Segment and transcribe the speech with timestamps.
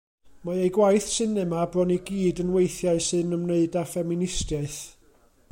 [0.47, 4.83] Mae ei gwaith sinema bron i gyd yn weithiau sy'n ymwneud â ffeministiaeth.